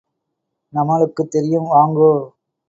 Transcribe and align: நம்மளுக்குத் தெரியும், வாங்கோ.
நம்மளுக்குத் 0.73 1.31
தெரியும், 1.31 1.69
வாங்கோ. 1.71 2.11